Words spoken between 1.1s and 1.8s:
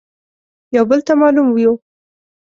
مالوم يو.